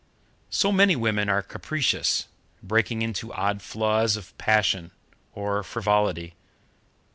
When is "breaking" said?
2.63-3.03